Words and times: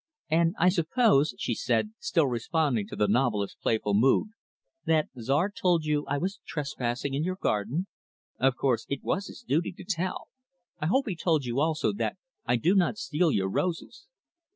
"And 0.31 0.55
I 0.57 0.69
suppose," 0.69 1.35
she 1.37 1.53
said, 1.53 1.91
still 1.99 2.25
responding 2.25 2.87
to 2.87 2.95
the 2.95 3.07
novelist's 3.07 3.55
playful 3.61 3.93
mood, 3.93 4.29
"that 4.85 5.09
Czar 5.21 5.51
told 5.51 5.85
you 5.85 6.05
I 6.07 6.17
was 6.17 6.39
trespassing 6.43 7.13
in 7.13 7.23
your 7.23 7.35
garden. 7.35 7.85
Of 8.39 8.55
course 8.55 8.87
it 8.89 9.03
was 9.03 9.27
his 9.27 9.43
duty 9.43 9.71
to 9.73 9.83
tell. 9.87 10.29
I 10.79 10.87
hope 10.87 11.07
he 11.07 11.15
told 11.15 11.45
you, 11.45 11.59
also, 11.59 11.93
that 11.93 12.17
I 12.47 12.55
do 12.55 12.73
not 12.73 12.97
steal 12.97 13.31
your 13.31 13.47
roses." 13.51 14.07